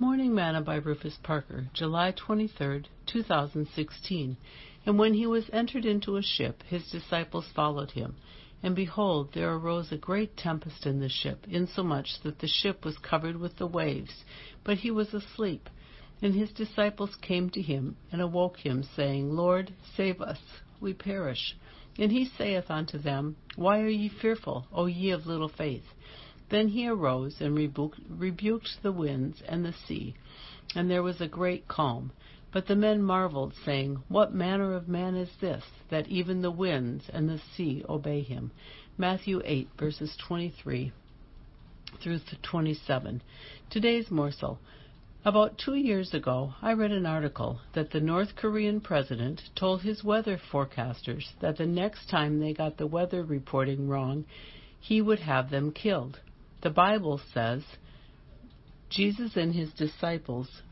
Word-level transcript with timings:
Morning 0.00 0.34
Manna 0.34 0.60
by 0.60 0.74
Rufus 0.74 1.16
Parker, 1.22 1.68
July 1.72 2.10
23, 2.10 2.82
2016. 3.06 4.36
And 4.84 4.98
when 4.98 5.14
he 5.14 5.24
was 5.24 5.48
entered 5.52 5.84
into 5.84 6.16
a 6.16 6.22
ship, 6.22 6.64
his 6.64 6.90
disciples 6.90 7.46
followed 7.54 7.92
him. 7.92 8.16
And 8.60 8.74
behold, 8.74 9.32
there 9.32 9.54
arose 9.54 9.92
a 9.92 9.96
great 9.96 10.36
tempest 10.36 10.84
in 10.84 10.98
the 10.98 11.08
ship, 11.08 11.46
insomuch 11.48 12.08
that 12.24 12.40
the 12.40 12.48
ship 12.48 12.84
was 12.84 12.98
covered 12.98 13.36
with 13.36 13.56
the 13.56 13.68
waves. 13.68 14.24
But 14.64 14.78
he 14.78 14.90
was 14.90 15.14
asleep. 15.14 15.70
And 16.20 16.34
his 16.34 16.50
disciples 16.50 17.14
came 17.22 17.48
to 17.50 17.62
him, 17.62 17.96
and 18.10 18.20
awoke 18.20 18.56
him, 18.56 18.82
saying, 18.96 19.36
Lord, 19.36 19.72
save 19.96 20.20
us, 20.20 20.40
we 20.80 20.92
perish. 20.92 21.56
And 21.96 22.10
he 22.10 22.24
saith 22.24 22.68
unto 22.68 22.98
them, 22.98 23.36
Why 23.54 23.78
are 23.78 23.88
ye 23.88 24.08
fearful, 24.08 24.66
O 24.72 24.86
ye 24.86 25.10
of 25.10 25.26
little 25.26 25.48
faith? 25.48 25.86
Then 26.54 26.68
he 26.68 26.86
arose 26.86 27.40
and 27.40 27.56
rebuked 27.56 28.80
the 28.80 28.92
winds 28.92 29.42
and 29.42 29.64
the 29.64 29.72
sea, 29.72 30.14
and 30.76 30.88
there 30.88 31.02
was 31.02 31.20
a 31.20 31.26
great 31.26 31.66
calm. 31.66 32.12
But 32.52 32.68
the 32.68 32.76
men 32.76 33.02
marveled, 33.02 33.54
saying, 33.64 34.04
What 34.06 34.32
manner 34.32 34.72
of 34.72 34.86
man 34.86 35.16
is 35.16 35.34
this, 35.40 35.64
that 35.90 36.06
even 36.06 36.42
the 36.42 36.52
winds 36.52 37.08
and 37.08 37.28
the 37.28 37.40
sea 37.56 37.84
obey 37.88 38.22
him? 38.22 38.52
Matthew 38.96 39.42
8, 39.44 39.70
verses 39.76 40.16
23 40.16 40.92
through 42.00 42.20
27. 42.44 43.22
Today's 43.68 44.08
morsel. 44.12 44.60
About 45.24 45.58
two 45.58 45.74
years 45.74 46.14
ago, 46.14 46.54
I 46.62 46.74
read 46.74 46.92
an 46.92 47.04
article 47.04 47.62
that 47.72 47.90
the 47.90 48.00
North 48.00 48.36
Korean 48.36 48.80
president 48.80 49.42
told 49.56 49.82
his 49.82 50.04
weather 50.04 50.38
forecasters 50.52 51.32
that 51.40 51.56
the 51.56 51.66
next 51.66 52.08
time 52.08 52.38
they 52.38 52.54
got 52.54 52.76
the 52.76 52.86
weather 52.86 53.24
reporting 53.24 53.88
wrong, 53.88 54.24
he 54.78 55.02
would 55.02 55.18
have 55.18 55.50
them 55.50 55.72
killed. 55.72 56.20
The 56.64 56.70
Bible 56.70 57.20
says 57.34 57.62
Jesus 58.88 59.36
and 59.36 59.54
his 59.54 59.70
disciples 59.74 60.62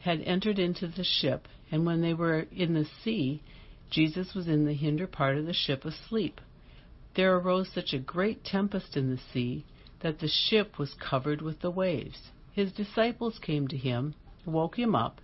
had 0.00 0.20
entered 0.20 0.58
into 0.58 0.86
the 0.86 1.02
ship, 1.02 1.48
and 1.72 1.86
when 1.86 2.02
they 2.02 2.12
were 2.12 2.40
in 2.54 2.74
the 2.74 2.84
sea, 3.02 3.42
Jesus 3.90 4.34
was 4.34 4.48
in 4.48 4.66
the 4.66 4.74
hinder 4.74 5.06
part 5.06 5.38
of 5.38 5.46
the 5.46 5.54
ship 5.54 5.86
asleep. 5.86 6.42
There 7.16 7.34
arose 7.38 7.70
such 7.72 7.94
a 7.94 7.98
great 7.98 8.44
tempest 8.44 8.98
in 8.98 9.08
the 9.08 9.20
sea 9.32 9.64
that 10.00 10.18
the 10.18 10.28
ship 10.28 10.78
was 10.78 10.92
covered 10.92 11.40
with 11.40 11.60
the 11.62 11.70
waves. 11.70 12.30
His 12.52 12.70
disciples 12.70 13.38
came 13.38 13.66
to 13.68 13.78
him, 13.78 14.14
woke 14.44 14.78
him 14.78 14.94
up, 14.94 15.22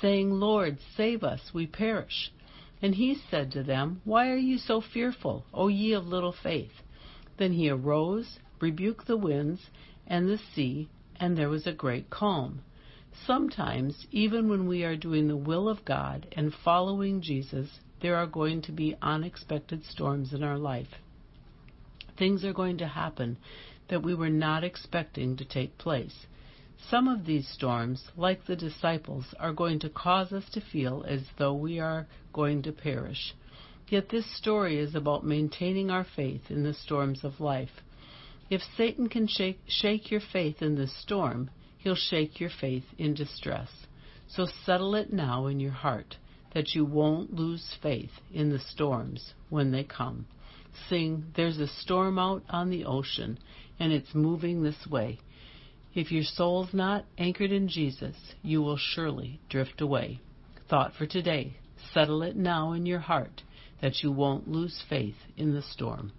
saying, 0.00 0.30
Lord, 0.30 0.78
save 0.96 1.24
us, 1.24 1.50
we 1.52 1.66
perish. 1.66 2.30
And 2.80 2.94
he 2.94 3.16
said 3.28 3.50
to 3.52 3.64
them, 3.64 4.02
Why 4.04 4.30
are 4.30 4.36
you 4.36 4.58
so 4.58 4.80
fearful, 4.80 5.46
O 5.52 5.66
ye 5.66 5.94
of 5.94 6.06
little 6.06 6.34
faith? 6.44 6.70
Then 7.38 7.52
he 7.52 7.68
arose 7.70 8.38
rebuked 8.60 9.06
the 9.06 9.16
winds 9.16 9.70
and 10.06 10.28
the 10.28 10.38
sea, 10.38 10.88
and 11.16 11.36
there 11.36 11.48
was 11.48 11.66
a 11.66 11.72
great 11.72 12.10
calm. 12.10 12.62
Sometimes, 13.26 14.06
even 14.10 14.48
when 14.48 14.66
we 14.66 14.84
are 14.84 14.96
doing 14.96 15.28
the 15.28 15.36
will 15.36 15.68
of 15.68 15.84
God 15.84 16.26
and 16.32 16.54
following 16.54 17.20
Jesus, 17.20 17.80
there 18.00 18.16
are 18.16 18.26
going 18.26 18.62
to 18.62 18.72
be 18.72 18.96
unexpected 19.02 19.84
storms 19.84 20.32
in 20.32 20.42
our 20.42 20.58
life. 20.58 21.00
Things 22.16 22.44
are 22.44 22.52
going 22.52 22.78
to 22.78 22.86
happen 22.86 23.38
that 23.88 24.02
we 24.02 24.14
were 24.14 24.30
not 24.30 24.64
expecting 24.64 25.36
to 25.36 25.44
take 25.44 25.78
place. 25.78 26.26
Some 26.88 27.06
of 27.06 27.26
these 27.26 27.46
storms, 27.48 28.10
like 28.16 28.46
the 28.46 28.56
disciples, 28.56 29.34
are 29.38 29.52
going 29.52 29.78
to 29.80 29.88
cause 29.88 30.32
us 30.32 30.48
to 30.50 30.60
feel 30.60 31.04
as 31.06 31.22
though 31.38 31.54
we 31.54 31.78
are 31.78 32.06
going 32.32 32.62
to 32.62 32.72
perish. 32.72 33.34
Yet 33.88 34.08
this 34.08 34.26
story 34.36 34.78
is 34.78 34.94
about 34.94 35.24
maintaining 35.24 35.90
our 35.90 36.04
faith 36.04 36.50
in 36.50 36.62
the 36.62 36.74
storms 36.74 37.24
of 37.24 37.40
life. 37.40 37.82
If 38.48 38.62
Satan 38.76 39.08
can 39.08 39.26
shake, 39.26 39.60
shake 39.66 40.10
your 40.10 40.20
faith 40.20 40.62
in 40.62 40.76
the 40.76 40.86
storm, 40.86 41.50
he'll 41.78 41.94
shake 41.94 42.40
your 42.40 42.50
faith 42.50 42.84
in 42.98 43.14
distress. 43.14 43.68
So 44.28 44.46
settle 44.64 44.94
it 44.94 45.12
now 45.12 45.46
in 45.46 45.60
your 45.60 45.72
heart 45.72 46.16
that 46.54 46.74
you 46.74 46.84
won't 46.84 47.34
lose 47.34 47.76
faith 47.82 48.12
in 48.32 48.50
the 48.50 48.58
storms 48.58 49.34
when 49.50 49.72
they 49.72 49.84
come. 49.84 50.26
Sing, 50.88 51.26
There's 51.34 51.58
a 51.58 51.66
storm 51.66 52.18
out 52.18 52.42
on 52.48 52.70
the 52.70 52.84
ocean, 52.84 53.38
and 53.78 53.92
it's 53.92 54.14
moving 54.14 54.62
this 54.62 54.86
way. 54.86 55.18
If 55.94 56.10
your 56.10 56.24
soul's 56.24 56.72
not 56.72 57.04
anchored 57.18 57.52
in 57.52 57.68
Jesus, 57.68 58.16
you 58.42 58.62
will 58.62 58.78
surely 58.78 59.40
drift 59.50 59.80
away. 59.80 60.20
Thought 60.68 60.94
for 60.94 61.06
today 61.06 61.56
Settle 61.92 62.22
it 62.22 62.36
now 62.36 62.72
in 62.72 62.86
your 62.86 63.00
heart 63.00 63.42
that 63.82 64.02
you 64.02 64.10
won't 64.10 64.48
lose 64.48 64.82
faith 64.88 65.16
in 65.36 65.52
the 65.52 65.62
storm. 65.62 66.12